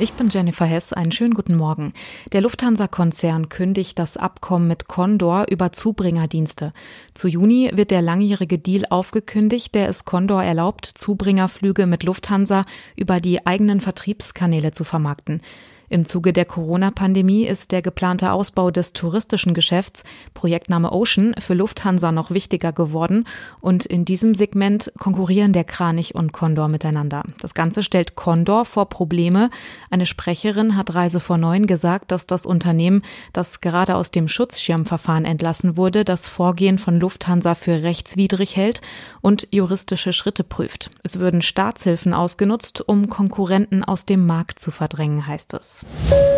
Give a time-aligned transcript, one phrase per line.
[0.00, 0.92] Ich bin Jennifer Hess.
[0.92, 1.92] Einen schönen guten Morgen.
[2.32, 6.72] Der Lufthansa-Konzern kündigt das Abkommen mit Condor über Zubringerdienste.
[7.14, 12.64] Zu Juni wird der langjährige Deal aufgekündigt, der es Condor erlaubt, Zubringerflüge mit Lufthansa
[12.94, 15.42] über die eigenen Vertriebskanäle zu vermarkten.
[15.90, 20.02] Im Zuge der Corona-Pandemie ist der geplante Ausbau des touristischen Geschäfts,
[20.34, 23.24] Projektname Ocean, für Lufthansa noch wichtiger geworden
[23.62, 27.22] und in diesem Segment konkurrieren der Kranich und Condor miteinander.
[27.40, 29.48] Das Ganze stellt Condor vor Probleme.
[29.90, 33.00] Eine Sprecherin hat Reise vor Neun gesagt, dass das Unternehmen,
[33.32, 38.82] das gerade aus dem Schutzschirmverfahren entlassen wurde, das Vorgehen von Lufthansa für rechtswidrig hält
[39.22, 40.90] und juristische Schritte prüft.
[41.02, 45.77] Es würden Staatshilfen ausgenutzt, um Konkurrenten aus dem Markt zu verdrängen, heißt es.
[45.84, 46.37] Plus.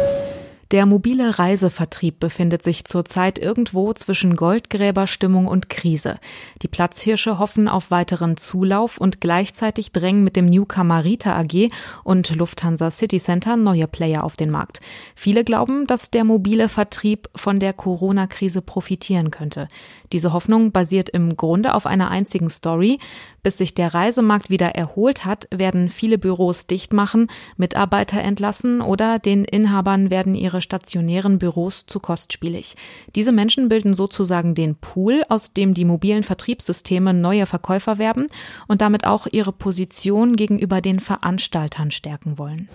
[0.70, 6.20] Der mobile Reisevertrieb befindet sich zurzeit irgendwo zwischen Goldgräberstimmung und Krise.
[6.62, 11.70] Die Platzhirsche hoffen auf weiteren Zulauf und gleichzeitig drängen mit dem Newcomer Rita AG
[12.04, 14.80] und Lufthansa City Center neue Player auf den Markt.
[15.16, 19.66] Viele glauben, dass der mobile Vertrieb von der Corona-Krise profitieren könnte.
[20.12, 23.00] Diese Hoffnung basiert im Grunde auf einer einzigen Story.
[23.42, 27.26] Bis sich der Reisemarkt wieder erholt hat, werden viele Büros dicht machen,
[27.56, 32.76] Mitarbeiter entlassen oder den Inhabern werden ihre stationären Büros zu kostspielig.
[33.14, 38.26] Diese Menschen bilden sozusagen den Pool, aus dem die mobilen Vertriebssysteme neue Verkäufer werben
[38.68, 42.68] und damit auch ihre Position gegenüber den Veranstaltern stärken wollen.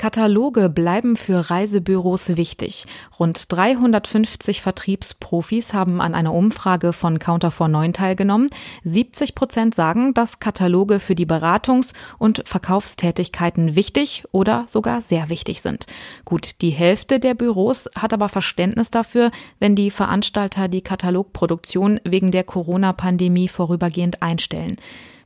[0.00, 2.86] Kataloge bleiben für Reisebüros wichtig.
[3.18, 8.48] Rund 350 Vertriebsprofis haben an einer Umfrage von Counter for 9 teilgenommen.
[8.82, 15.60] 70 Prozent sagen, dass Kataloge für die Beratungs- und Verkaufstätigkeiten wichtig oder sogar sehr wichtig
[15.60, 15.84] sind.
[16.24, 22.30] Gut, die Hälfte der Büros hat aber Verständnis dafür, wenn die Veranstalter die Katalogproduktion wegen
[22.30, 24.78] der Corona-Pandemie vorübergehend einstellen.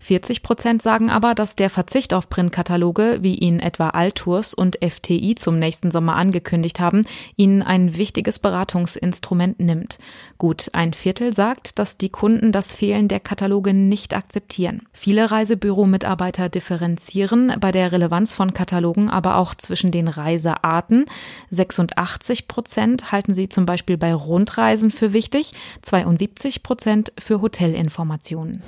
[0.04, 5.34] 40 Prozent sagen aber, dass der Verzicht auf Printkataloge, wie ihn etwa Altours und FTI
[5.34, 7.06] zum nächsten Sommer angekündigt haben,
[7.37, 9.98] ihnen ein wichtiges Beratungsinstrument nimmt.
[10.37, 14.82] Gut ein Viertel sagt, dass die Kunden das Fehlen der Kataloge nicht akzeptieren.
[14.93, 21.06] Viele Reisebüro-Mitarbeiter differenzieren bei der Relevanz von Katalogen aber auch zwischen den Reisearten.
[21.48, 28.62] 86 Prozent halten sie zum Beispiel bei Rundreisen für wichtig, 72 Prozent für Hotelinformationen.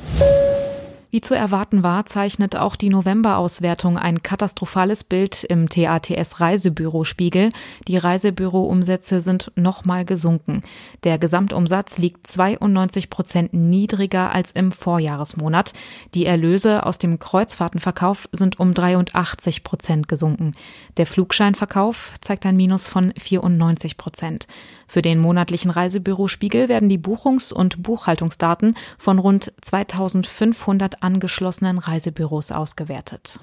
[1.17, 7.53] Wie zu erwarten war, zeichnet auch die November-Auswertung ein katastrophales Bild im TATS Reisebüro Spiegel.
[7.89, 10.61] Die Reisebüro-Umsätze sind nochmal gesunken.
[11.05, 15.73] Der Gesamtumsatz liegt 92 Prozent niedriger als im Vorjahresmonat.
[16.15, 20.53] Die Erlöse aus dem Kreuzfahrtenverkauf sind um 83 Prozent gesunken.
[20.99, 24.49] Der Flugscheinverkauf zeigt ein Minus von 94 Prozent.
[24.87, 32.53] Für den monatlichen Reisebüro Spiegel werden die Buchungs- und Buchhaltungsdaten von rund 2500 angeschlossenen Reisebüros
[32.53, 33.41] ausgewertet.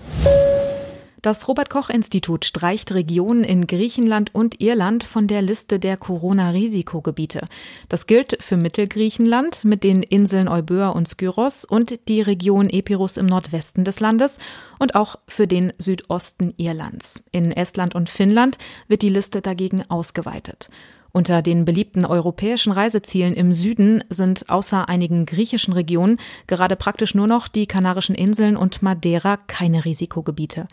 [1.24, 7.46] Das Robert Koch Institut streicht Regionen in Griechenland und Irland von der Liste der Corona-Risikogebiete.
[7.88, 13.26] Das gilt für Mittelgriechenland mit den Inseln Euböa und Skyros und die Region Epirus im
[13.26, 14.40] Nordwesten des Landes
[14.80, 17.24] und auch für den Südosten Irlands.
[17.32, 18.58] In Estland und Finnland
[18.90, 20.70] wird die Liste dagegen ausgeweitet.
[21.16, 27.28] Unter den beliebten europäischen Reisezielen im Süden sind außer einigen griechischen Regionen gerade praktisch nur
[27.28, 30.68] noch die Kanarischen Inseln und Madeira keine Risikogebiete.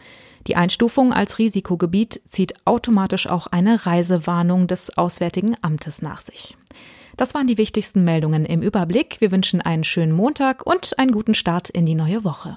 [0.47, 6.57] Die Einstufung als Risikogebiet zieht automatisch auch eine Reisewarnung des Auswärtigen Amtes nach sich.
[7.19, 9.21] Das waren die wichtigsten Meldungen im Überblick.
[9.21, 12.57] Wir wünschen einen schönen Montag und einen guten Start in die neue Woche.